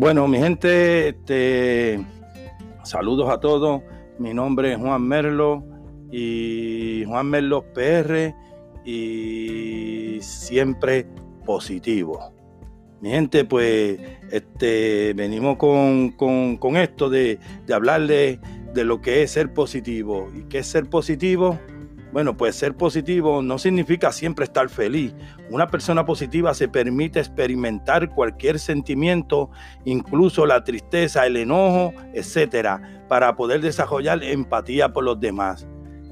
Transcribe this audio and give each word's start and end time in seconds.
Bueno, 0.00 0.26
mi 0.26 0.38
gente, 0.38 1.08
este, 1.08 2.02
saludos 2.84 3.28
a 3.28 3.38
todos. 3.38 3.82
Mi 4.18 4.32
nombre 4.32 4.72
es 4.72 4.78
Juan 4.78 5.02
Merlo 5.06 5.62
y 6.10 7.04
Juan 7.06 7.26
Merlo 7.26 7.66
PR 7.74 8.34
y 8.82 10.16
siempre 10.22 11.06
positivo. 11.44 12.32
Mi 13.02 13.10
gente, 13.10 13.44
pues 13.44 14.00
este, 14.30 15.12
venimos 15.12 15.58
con, 15.58 16.76
esto 16.78 17.10
de, 17.10 17.38
de 17.66 17.74
hablarle 17.74 18.40
de 18.72 18.84
lo 18.84 19.02
que 19.02 19.22
es 19.22 19.32
ser 19.32 19.52
positivo. 19.52 20.30
¿Y 20.34 20.44
qué 20.44 20.60
es 20.60 20.66
ser 20.66 20.88
positivo? 20.88 21.58
Bueno, 22.12 22.36
pues 22.36 22.56
ser 22.56 22.76
positivo 22.76 23.40
no 23.40 23.58
significa 23.58 24.10
siempre 24.10 24.44
estar 24.44 24.68
feliz. 24.68 25.14
Una 25.48 25.68
persona 25.68 26.04
positiva 26.04 26.52
se 26.54 26.66
permite 26.66 27.20
experimentar 27.20 28.10
cualquier 28.10 28.58
sentimiento, 28.58 29.50
incluso 29.84 30.44
la 30.44 30.64
tristeza, 30.64 31.24
el 31.26 31.36
enojo, 31.36 31.92
etcétera, 32.12 33.04
para 33.08 33.36
poder 33.36 33.60
desarrollar 33.60 34.24
empatía 34.24 34.92
por 34.92 35.04
los 35.04 35.20
demás. 35.20 35.68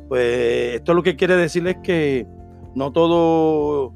Pues 0.09 0.77
esto 0.77 0.95
lo 0.95 1.03
que 1.03 1.17
quiere 1.17 1.37
decir 1.37 1.67
es 1.67 1.77
que 1.83 2.27
no 2.77 2.93
todo 2.93 3.93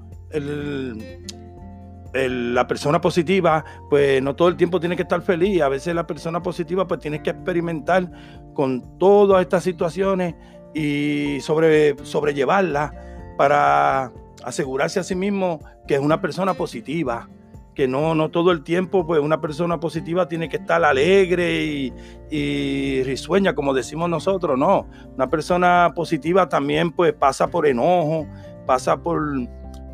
la 2.14 2.66
persona 2.66 3.00
positiva, 3.00 3.64
pues 3.88 4.20
no 4.22 4.34
todo 4.34 4.48
el 4.48 4.56
tiempo 4.56 4.80
tiene 4.80 4.96
que 4.96 5.02
estar 5.02 5.22
feliz. 5.22 5.62
A 5.62 5.68
veces 5.68 5.94
la 5.94 6.06
persona 6.06 6.42
positiva, 6.42 6.86
pues 6.86 7.00
tiene 7.00 7.22
que 7.22 7.30
experimentar 7.30 8.10
con 8.54 8.98
todas 8.98 9.40
estas 9.40 9.62
situaciones 9.62 10.34
y 10.74 11.38
sobre, 11.40 11.96
sobrellevarla 12.04 12.94
para 13.36 14.12
asegurarse 14.44 15.00
a 15.00 15.02
sí 15.02 15.14
mismo 15.14 15.60
que 15.86 15.94
es 15.94 16.00
una 16.00 16.20
persona 16.20 16.54
positiva, 16.54 17.28
que 17.74 17.88
no, 17.88 18.14
no 18.14 18.30
todo 18.30 18.52
el 18.52 18.62
tiempo, 18.62 19.06
pues 19.06 19.20
una 19.20 19.40
persona 19.40 19.80
positiva 19.80 20.28
tiene 20.28 20.48
que 20.48 20.58
estar 20.58 20.84
alegre 20.84 21.92
y, 22.30 23.02
risueña, 23.04 23.54
como 23.54 23.74
decimos 23.74 24.08
nosotros, 24.08 24.58
no. 24.58 24.86
Una 25.14 25.28
persona 25.28 25.92
positiva 25.94 26.48
también 26.48 26.92
pues 26.92 27.12
pasa 27.12 27.48
por 27.48 27.66
enojo, 27.66 28.26
pasa 28.66 28.96
por, 28.96 29.22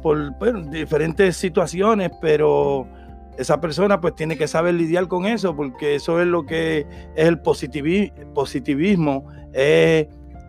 por 0.03 0.71
diferentes 0.71 1.37
situaciones, 1.37 2.11
pero 2.21 2.87
esa 3.39 3.61
persona 3.61 4.01
pues 4.01 4.15
tiene 4.17 4.37
que 4.37 4.49
saber 4.49 4.75
lidiar 4.75 5.07
con 5.07 5.27
eso, 5.27 5.55
porque 5.55 5.95
eso 5.95 6.21
es 6.21 6.27
lo 6.27 6.45
que 6.45 6.87
es 7.15 7.27
el 7.27 7.41
positivismo, 7.41 9.25
es 9.53 10.09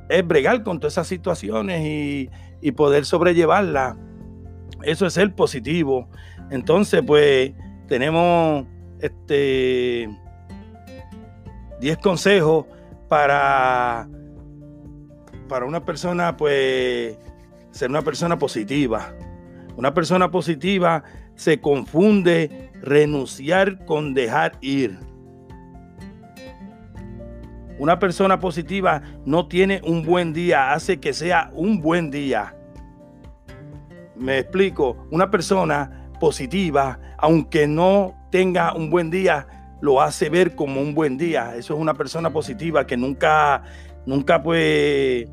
es 0.10 0.28
bregar 0.28 0.64
con 0.64 0.80
todas 0.80 0.94
esas 0.94 1.08
situaciones 1.08 1.82
y, 2.62 2.72
poder 2.72 3.06
sobrellevarlas. 3.06 3.96
Eso 4.84 5.06
es 5.06 5.18
el 5.18 5.34
positivo. 5.34 6.10
Entonces, 6.50 7.02
pues, 7.06 7.54
tenemos 7.88 8.66
este 9.00 10.10
10 11.80 11.98
consejos 12.00 12.66
para, 13.08 14.08
para 15.48 15.66
una 15.66 15.86
persona, 15.86 16.36
pues, 16.36 17.18
ser 17.72 17.90
una 17.90 18.02
persona 18.02 18.38
positiva. 18.38 19.14
Una 19.78 19.94
persona 19.94 20.30
positiva 20.30 21.04
se 21.36 21.62
confunde 21.62 22.72
renunciar 22.82 23.86
con 23.86 24.14
dejar 24.14 24.58
ir. 24.62 25.00
Una 27.80 27.98
persona 27.98 28.40
positiva 28.40 29.02
no 29.26 29.48
tiene 29.48 29.82
un 29.86 30.06
buen 30.06 30.34
día, 30.34 30.74
hace 30.74 31.00
que 31.00 31.14
sea 31.14 31.50
un 31.54 31.82
buen 31.82 32.12
día. 32.12 32.54
Me 34.18 34.40
explico, 34.40 35.08
una 35.12 35.32
persona 35.32 36.12
positiva, 36.20 37.00
aunque 37.18 37.68
no 37.68 38.14
tenga 38.32 38.74
un 38.74 38.90
buen 38.90 39.10
día, 39.10 39.48
lo 39.80 40.02
hace 40.02 40.30
ver 40.30 40.56
como 40.56 40.82
un 40.82 40.94
buen 40.94 41.18
día. 41.18 41.56
Eso 41.56 41.74
es 41.74 41.80
una 41.80 41.94
persona 41.94 42.32
positiva 42.32 42.86
que 42.86 42.98
nunca, 42.98 43.64
nunca 44.06 44.44
pues 44.44 45.30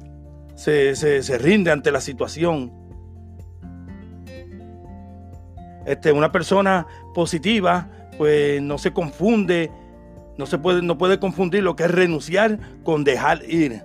se, 0.55 1.39
rinde 1.39 1.73
ante 1.73 1.91
la 1.91 2.01
situación. 2.01 2.73
Este, 5.85 6.13
una 6.13 6.31
persona 6.31 6.87
positiva 7.13 7.89
pues 8.17 8.63
no 8.63 8.79
se 8.79 8.93
confunde 8.93 9.71
no 10.39 10.47
se 10.47 10.59
puede, 10.59 10.83
no 10.83 10.99
puede 10.99 11.19
confundir 11.19 11.63
lo 11.63 11.77
que 11.77 11.85
es 11.85 11.91
renunciar 11.91 12.59
con 12.85 13.05
dejar 13.05 13.43
ir. 13.49 13.83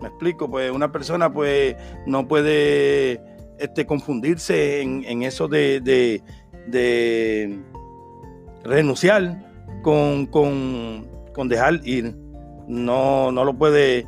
Me 0.00 0.08
explico, 0.08 0.50
pues 0.50 0.70
una 0.70 0.92
persona 0.92 1.32
pues 1.32 1.76
no 2.06 2.26
puede 2.26 3.20
este, 3.58 3.86
confundirse 3.86 4.82
en, 4.82 5.22
eso 5.22 5.48
de, 5.48 5.80
de, 6.66 7.58
renunciar 8.64 9.44
con, 9.82 10.26
con, 10.26 11.48
dejar 11.48 11.80
ir. 11.84 12.16
No, 12.66 13.30
no 13.30 13.44
lo 13.44 13.54
puede. 13.54 14.06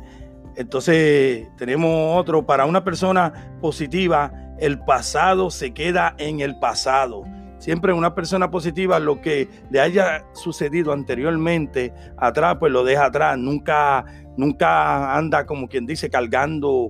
Entonces 0.55 1.47
tenemos 1.57 2.19
otro, 2.19 2.45
para 2.45 2.65
una 2.65 2.83
persona 2.83 3.57
positiva, 3.61 4.31
el 4.59 4.79
pasado 4.79 5.51
se 5.51 5.73
queda 5.73 6.15
en 6.17 6.39
el 6.39 6.57
pasado. 6.59 7.23
Siempre 7.59 7.93
una 7.93 8.13
persona 8.13 8.51
positiva, 8.51 8.99
lo 8.99 9.21
que 9.21 9.47
le 9.71 9.79
haya 9.79 10.25
sucedido 10.33 10.93
anteriormente 10.93 11.93
atrás, 12.17 12.57
pues 12.59 12.71
lo 12.71 12.83
deja 12.83 13.05
atrás. 13.05 13.37
Nunca, 13.37 14.05
nunca 14.37 15.17
anda 15.17 15.45
como 15.45 15.67
quien 15.67 15.85
dice 15.85 16.09
cargando 16.09 16.89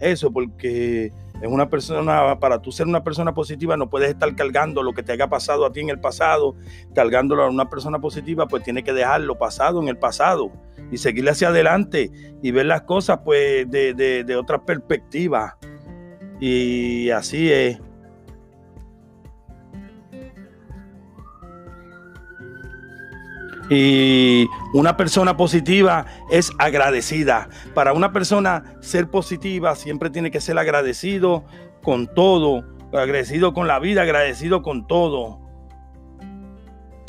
eso, 0.00 0.30
porque 0.30 1.12
es 1.40 1.48
una 1.48 1.68
persona, 1.68 2.38
para 2.40 2.60
tú 2.60 2.72
ser 2.72 2.86
una 2.86 3.04
persona 3.04 3.34
positiva, 3.34 3.76
no 3.76 3.90
puedes 3.90 4.10
estar 4.10 4.34
cargando 4.34 4.82
lo 4.82 4.92
que 4.92 5.02
te 5.02 5.12
haya 5.12 5.28
pasado 5.28 5.66
a 5.66 5.72
ti 5.72 5.80
en 5.80 5.90
el 5.90 6.00
pasado, 6.00 6.56
cargándolo 6.94 7.44
a 7.44 7.50
una 7.50 7.68
persona 7.68 8.00
positiva, 8.00 8.48
pues 8.48 8.62
tiene 8.62 8.82
que 8.82 8.92
dejarlo 8.92 9.38
pasado 9.38 9.80
en 9.80 9.88
el 9.88 9.98
pasado 9.98 10.50
y 10.90 10.98
seguirle 10.98 11.30
hacia 11.30 11.48
adelante 11.48 12.10
y 12.42 12.50
ver 12.50 12.66
las 12.66 12.82
cosas 12.82 13.20
pues 13.24 13.70
de, 13.70 13.94
de, 13.94 14.24
de 14.24 14.36
otra 14.36 14.64
perspectiva. 14.64 15.58
Y 16.40 17.10
así 17.10 17.52
es. 17.52 17.80
Y 23.70 24.48
una 24.72 24.96
persona 24.96 25.36
positiva 25.36 26.06
es 26.30 26.50
agradecida. 26.58 27.48
Para 27.74 27.92
una 27.92 28.12
persona 28.12 28.76
ser 28.80 29.10
positiva 29.10 29.74
siempre 29.76 30.10
tiene 30.10 30.30
que 30.30 30.40
ser 30.40 30.58
agradecido 30.58 31.44
con 31.82 32.06
todo, 32.06 32.64
agradecido 32.92 33.52
con 33.52 33.66
la 33.66 33.78
vida, 33.78 34.02
agradecido 34.02 34.62
con 34.62 34.86
todo. 34.86 35.40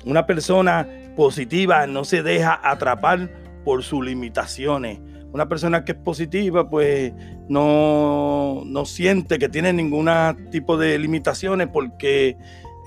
Una 0.05 0.25
persona 0.25 0.87
positiva 1.15 1.87
no 1.87 2.03
se 2.03 2.23
deja 2.23 2.59
atrapar 2.61 3.29
por 3.63 3.83
sus 3.83 4.03
limitaciones. 4.05 4.99
Una 5.31 5.47
persona 5.47 5.85
que 5.85 5.91
es 5.91 5.97
positiva, 5.97 6.69
pues 6.69 7.13
no, 7.47 8.63
no 8.65 8.85
siente 8.85 9.37
que 9.37 9.47
tiene 9.47 9.71
ningún 9.71 10.09
tipo 10.51 10.75
de 10.75 10.97
limitaciones 10.97 11.67
porque 11.67 12.35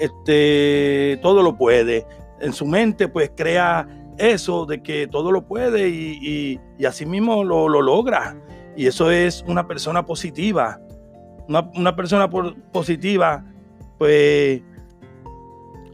este, 0.00 1.18
todo 1.22 1.42
lo 1.42 1.56
puede 1.56 2.04
en 2.42 2.52
su 2.52 2.66
mente 2.66 3.08
pues 3.08 3.30
crea 3.34 3.86
eso 4.18 4.66
de 4.66 4.82
que 4.82 5.06
todo 5.06 5.32
lo 5.32 5.46
puede 5.46 5.88
y, 5.88 6.58
y, 6.78 6.84
así 6.84 7.06
mismo 7.06 7.44
lo, 7.44 7.68
logra. 7.68 8.36
Y 8.76 8.86
eso 8.86 9.10
es 9.10 9.44
una 9.46 9.66
persona 9.66 10.04
positiva. 10.04 10.80
Una, 11.48 11.96
persona 11.96 12.28
positiva 12.30 13.44
pues 13.98 14.62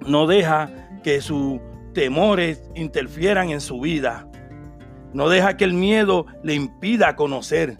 no 0.06 0.26
deja 0.26 0.70
que 1.02 1.20
sus 1.20 1.60
temores 1.92 2.70
interfieran 2.74 3.50
en 3.50 3.60
su 3.60 3.80
vida. 3.80 4.28
No 5.12 5.28
deja 5.28 5.56
que 5.56 5.64
el 5.64 5.74
miedo 5.74 6.26
le 6.42 6.54
impida 6.54 7.16
conocer. 7.16 7.76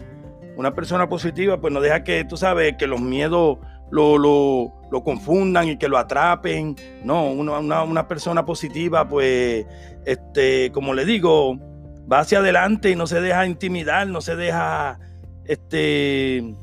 Una 0.57 0.73
persona 0.73 1.07
positiva 1.07 1.59
pues 1.61 1.73
no 1.73 1.79
deja 1.79 2.03
que, 2.03 2.25
tú 2.25 2.37
sabes, 2.37 2.75
que 2.77 2.87
los 2.87 3.01
miedos 3.01 3.59
lo, 3.91 4.17
lo, 4.17 4.73
lo 4.91 5.03
confundan 5.03 5.69
y 5.69 5.77
que 5.77 5.87
lo 5.87 5.97
atrapen. 5.97 6.75
No, 7.03 7.31
una, 7.31 7.83
una, 7.83 8.07
persona 8.07 8.45
positiva, 8.45 9.07
pues, 9.07 9.65
este, 10.05 10.71
como 10.71 10.93
le 10.93 11.05
digo, 11.05 11.57
va 12.11 12.19
hacia 12.19 12.39
adelante 12.39 12.89
y 12.89 12.95
no 12.95 13.07
se 13.07 13.21
deja 13.21 13.45
intimidar, 13.45 14.07
no 14.07 14.21
se 14.21 14.35
deja, 14.35 14.99
este, 15.45 16.55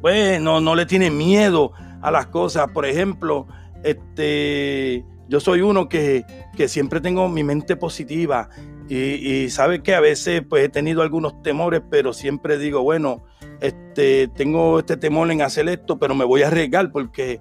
pues, 0.00 0.40
no, 0.40 0.60
no 0.60 0.74
le 0.74 0.86
tiene 0.86 1.10
miedo 1.10 1.72
a 2.02 2.10
las 2.10 2.26
cosas. 2.26 2.68
Por 2.70 2.86
ejemplo, 2.86 3.46
este, 3.82 5.04
yo 5.28 5.40
soy 5.40 5.60
uno 5.60 5.88
que, 5.88 6.24
que 6.56 6.68
siempre 6.68 7.00
tengo 7.00 7.28
mi 7.28 7.44
mente 7.44 7.76
positiva 7.76 8.48
y, 8.88 8.96
y 8.96 9.50
sabe 9.50 9.82
que 9.82 9.94
a 9.94 10.00
veces 10.00 10.42
pues 10.48 10.64
he 10.64 10.68
tenido 10.68 11.02
algunos 11.02 11.42
temores, 11.42 11.82
pero 11.90 12.12
siempre 12.12 12.58
digo, 12.58 12.82
bueno, 12.82 13.24
este, 13.60 14.28
tengo 14.28 14.78
este 14.78 14.96
temor 14.96 15.30
en 15.30 15.42
hacer 15.42 15.68
esto, 15.68 15.98
pero 15.98 16.14
me 16.14 16.24
voy 16.24 16.42
a 16.42 16.48
arriesgar 16.48 16.90
porque 16.90 17.40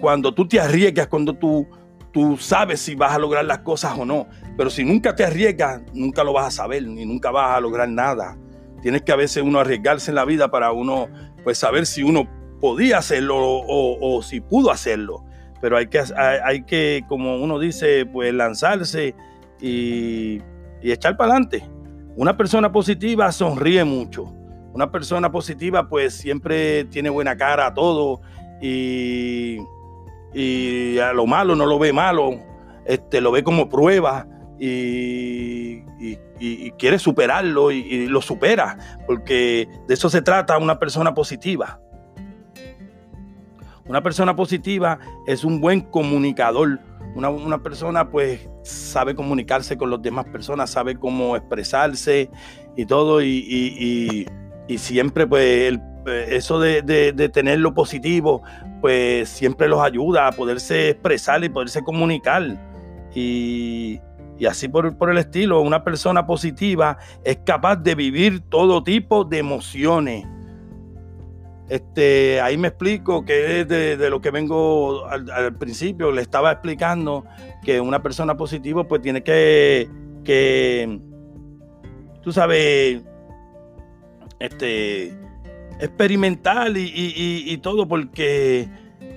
cuando 0.00 0.32
tú 0.32 0.48
te 0.48 0.58
arriesgas, 0.58 1.06
cuando 1.08 1.34
tú, 1.34 1.66
tú 2.12 2.36
sabes 2.38 2.80
si 2.80 2.94
vas 2.94 3.12
a 3.12 3.18
lograr 3.18 3.44
las 3.44 3.58
cosas 3.58 3.98
o 3.98 4.04
no, 4.04 4.26
pero 4.56 4.70
si 4.70 4.84
nunca 4.84 5.14
te 5.14 5.24
arriesgas, 5.24 5.82
nunca 5.92 6.24
lo 6.24 6.32
vas 6.32 6.46
a 6.46 6.50
saber 6.50 6.86
ni 6.86 7.04
nunca 7.04 7.30
vas 7.30 7.56
a 7.56 7.60
lograr 7.60 7.88
nada. 7.88 8.36
Tienes 8.82 9.02
que 9.02 9.12
a 9.12 9.16
veces 9.16 9.42
uno 9.42 9.60
arriesgarse 9.60 10.10
en 10.10 10.14
la 10.14 10.24
vida 10.24 10.50
para 10.50 10.72
uno 10.72 11.08
pues 11.44 11.58
saber 11.58 11.86
si 11.86 12.02
uno 12.02 12.28
podía 12.60 12.98
hacerlo 12.98 13.36
o, 13.38 14.22
si 14.22 14.40
pudo 14.40 14.70
hacerlo. 14.70 15.24
pero 15.60 15.76
hay 15.76 15.88
que, 15.88 16.02
hay, 16.16 16.62
que, 16.64 17.04
como 17.08 17.36
uno 17.36 17.58
dice, 17.58 18.06
pues 18.06 18.32
lanzarse 18.32 19.14
y, 19.60 20.40
y 20.82 20.92
echar 20.92 21.16
para 21.16 21.32
adelante. 21.32 21.62
Una 22.16 22.36
persona 22.36 22.72
positiva 22.72 23.30
sonríe 23.32 23.84
mucho. 23.84 24.39
Una 24.72 24.90
persona 24.90 25.32
positiva 25.32 25.88
pues 25.88 26.14
siempre 26.14 26.84
tiene 26.84 27.10
buena 27.10 27.36
cara 27.36 27.66
a 27.66 27.74
todo 27.74 28.20
y, 28.60 29.58
y 30.32 30.98
a 30.98 31.12
lo 31.12 31.26
malo 31.26 31.56
no 31.56 31.66
lo 31.66 31.78
ve 31.78 31.92
malo, 31.92 32.38
este, 32.84 33.20
lo 33.20 33.32
ve 33.32 33.42
como 33.42 33.68
prueba 33.68 34.26
y, 34.58 35.82
quiere 36.78 36.98
superarlo 36.98 37.70
y, 37.70 38.06
lo 38.06 38.22
supera, 38.22 38.78
porque 39.06 39.68
de 39.86 39.94
eso 39.94 40.08
se 40.10 40.22
trata 40.22 40.58
una 40.58 40.78
persona 40.78 41.14
positiva. 41.14 41.80
Una 43.86 44.02
persona 44.02 44.36
positiva 44.36 44.98
es 45.26 45.44
un 45.44 45.60
buen 45.60 45.80
comunicador. 45.80 46.78
Una, 47.16 47.28
una, 47.28 47.58
persona 47.60 48.08
pues 48.08 48.48
sabe 48.62 49.16
comunicarse 49.16 49.76
con 49.76 49.90
las 49.90 50.00
demás 50.00 50.26
personas, 50.26 50.70
sabe 50.70 50.96
cómo 50.96 51.34
expresarse 51.34 52.30
y 52.76 52.86
todo. 52.86 53.20
Y, 53.20 54.28
siempre 54.78 55.26
pues 55.26 55.78
eso 56.28 56.58
de, 56.60 56.82
de, 56.82 57.28
tener 57.28 57.58
lo 57.60 57.74
positivo 57.74 58.42
pues 58.80 59.28
siempre 59.28 59.68
los 59.68 59.80
ayuda 59.80 60.28
a 60.28 60.32
poderse 60.32 60.90
expresar 60.90 61.44
y 61.44 61.48
poderse 61.48 61.82
comunicar. 61.82 62.56
Y, 63.14 64.00
y 64.38 64.46
así 64.46 64.68
por, 64.68 64.96
por, 64.96 65.10
el 65.10 65.18
estilo, 65.18 65.60
una 65.60 65.84
persona 65.84 66.26
positiva 66.26 66.96
es 67.24 67.38
capaz 67.44 67.76
de 67.76 67.94
vivir 67.94 68.40
todo 68.48 68.82
tipo 68.82 69.24
de 69.24 69.38
emociones. 69.38 70.24
Este, 71.70 72.40
ahí 72.40 72.56
me 72.56 72.66
explico 72.68 73.24
que 73.24 73.60
es 73.60 73.68
de, 73.68 74.10
lo 74.10 74.20
que 74.20 74.32
vengo 74.32 75.06
al, 75.06 75.54
principio, 75.54 76.10
le 76.10 76.20
estaba 76.20 76.50
explicando 76.50 77.24
que 77.62 77.80
una 77.80 78.02
persona 78.02 78.36
positiva 78.36 78.82
pues 78.88 79.02
tiene 79.02 79.22
que, 79.22 79.88
que 80.24 81.00
tú 82.22 82.32
sabes, 82.32 83.02
este, 84.40 85.16
experimental 85.78 86.76
y, 86.76 86.90
y 87.46 87.58
todo, 87.58 87.86
porque 87.86 88.68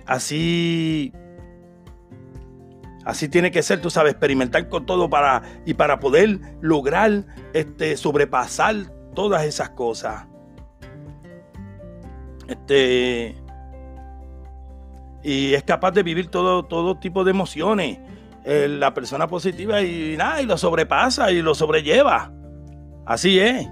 así 0.06 1.12
Así 3.06 3.28
tiene 3.28 3.52
que 3.52 3.62
ser, 3.62 3.82
tú 3.82 3.90
sabes, 3.90 4.12
experimentar 4.12 4.70
con 4.70 4.86
todo 4.86 5.10
para 5.10 5.44
y 5.66 5.74
para 5.74 6.00
poder 6.00 6.40
lograr 6.62 7.26
este 7.54 7.98
sobrepasar 7.98 8.76
todas 9.14 9.44
esas 9.44 9.72
cosas. 9.72 10.26
Este 12.48 13.36
y 15.22 15.54
es 15.54 15.64
capaz 15.64 15.92
de 15.92 16.04
vivir 16.04 16.28
todo, 16.28 16.64
todo 16.64 16.98
tipo 17.00 17.24
de 17.24 17.32
emociones. 17.32 18.00
Eh, 18.46 18.68
la 18.70 18.94
persona 18.94 19.28
positiva 19.28 19.82
y 19.82 20.16
nada, 20.18 20.42
y 20.42 20.46
lo 20.46 20.58
sobrepasa 20.58 21.32
y 21.32 21.42
lo 21.42 21.56
sobrelleva. 21.56 22.32
Así 23.06 23.40
es. 23.40 23.68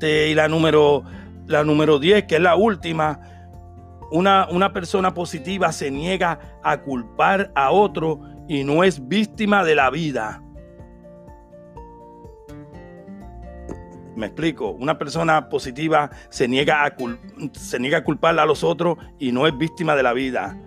Este, 0.00 0.30
y 0.30 0.34
la 0.34 0.48
número, 0.48 1.04
la 1.46 1.62
número 1.62 1.98
10, 1.98 2.24
que 2.24 2.36
es 2.36 2.40
la 2.40 2.56
última, 2.56 3.20
una, 4.10 4.72
persona 4.72 5.12
positiva 5.12 5.72
se 5.72 5.90
niega 5.90 6.40
a 6.62 6.80
culpar 6.80 7.52
a 7.54 7.70
otro 7.70 8.18
y 8.48 8.64
no 8.64 8.82
es 8.82 9.06
víctima 9.06 9.62
de 9.62 9.74
la 9.74 9.90
vida. 9.90 10.42
Me 14.16 14.24
explico, 14.24 14.70
una 14.70 14.96
persona 14.96 15.50
positiva 15.50 16.08
se 16.30 16.48
niega, 16.48 16.86
a 16.86 16.94
se 17.52 17.78
niega 17.78 17.98
a 17.98 18.04
culpar 18.04 18.38
a 18.38 18.46
los 18.46 18.64
otros 18.64 18.96
y 19.18 19.32
no 19.32 19.46
es 19.46 19.56
víctima 19.58 19.94
de 19.96 20.02
la 20.02 20.14
vida. 20.14 20.58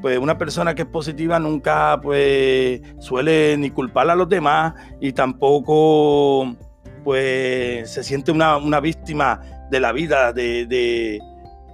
Pues 0.00 0.18
una 0.18 0.38
persona 0.38 0.74
que 0.74 0.82
es 0.82 0.88
positiva 0.88 1.38
nunca 1.38 2.00
pues 2.00 2.80
suele 3.00 3.54
ni 3.58 3.70
culpar 3.70 4.08
a 4.08 4.14
los 4.14 4.30
demás 4.30 4.72
y 4.98 5.12
tampoco 5.12 6.56
pues 6.98 7.90
se 7.90 8.02
siente 8.02 8.32
una, 8.32 8.80
víctima 8.80 9.40
de 9.70 9.80
la 9.80 9.92
vida, 9.92 10.32
de, 10.32 10.66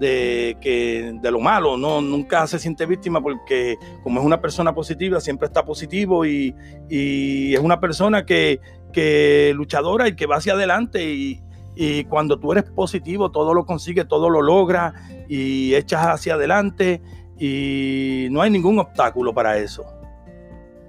de, 0.00 0.56
que, 0.61 1.19
de 1.21 1.31
lo 1.31 1.41
malo, 1.41 1.76
no, 1.76 2.00
nunca 2.00 2.47
se 2.47 2.59
siente 2.59 2.87
víctima 2.87 3.21
porque 3.21 3.76
como 4.03 4.21
es 4.21 4.26
una 4.26 4.41
persona 4.41 4.75
positiva, 4.75 5.21
siempre 5.21 5.47
está 5.47 5.65
positivo 5.65 6.26
y, 6.26 6.55
es 6.88 7.61
una 7.61 7.81
persona 7.81 8.25
que, 8.25 8.61
que, 8.93 9.53
luchadora 9.55 10.09
y 10.09 10.17
que 10.17 10.26
va 10.26 10.37
hacia 10.37 10.55
adelante 10.55 11.05
y, 11.05 11.41
cuando 12.09 12.38
tú 12.38 12.53
eres 12.53 12.65
positivo 12.65 13.32
todo 13.32 13.53
lo 13.53 13.67
consigue, 13.67 14.05
todo 14.05 14.31
lo 14.31 14.43
logra 14.43 14.94
y 15.29 15.75
echas 15.75 16.06
hacia 16.06 16.35
adelante 16.35 17.03
y 17.37 18.29
no 18.31 18.43
hay 18.43 18.50
ningún 18.50 18.79
obstáculo 18.79 19.35
para 19.35 19.59
eso. 19.59 19.85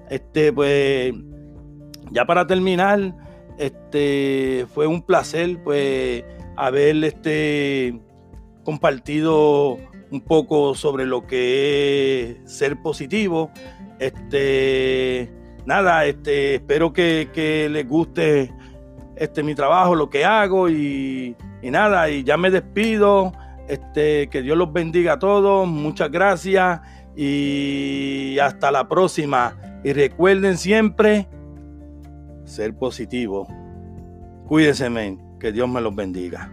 Este, 0.10 0.54
pues, 0.54 1.14
ya 2.12 2.26
para 2.26 2.46
terminar, 2.46 3.16
este, 3.58 4.66
fue 4.74 4.88
un 4.88 5.02
placer, 5.02 5.58
pues, 5.64 6.24
haber, 6.56 7.04
este, 7.04 8.00
compartido 8.64 9.78
un 10.12 10.22
poco 10.22 10.76
sobre 10.76 11.06
lo 11.06 11.26
que 11.26 12.38
es 12.44 12.52
ser 12.52 12.82
positivo. 12.82 13.52
Este, 14.00 15.32
nada, 15.66 16.06
este, 16.06 16.56
espero 16.56 16.92
que, 16.94 17.70
les 17.72 17.88
guste 17.88 18.54
este, 19.16 19.44
mi 19.44 19.56
trabajo, 19.56 19.96
lo 19.96 20.10
que 20.10 20.26
hago 20.26 20.70
y, 20.70 21.36
nada, 21.64 22.10
y 22.10 22.24
ya 22.24 22.38
me 22.38 22.52
despido. 22.52 23.32
Este, 23.68 24.28
que 24.28 24.44
Dios 24.44 24.56
los 24.56 24.72
bendiga 24.72 25.14
a 25.14 25.20
todos, 25.20 25.68
muchas 25.68 26.12
gracias 26.12 26.82
y 27.16 28.38
hasta 28.40 28.72
la 28.72 28.88
próxima. 28.88 29.58
Y 29.84 29.94
recuerden 29.94 30.58
siempre 30.58 31.28
ser 32.46 32.76
positivo. 32.76 33.48
Cuídense, 34.48 34.90
men, 34.90 35.20
que 35.40 35.52
Dios 35.52 35.68
me 35.68 35.82
los 35.82 35.96
bendiga. 35.96 36.52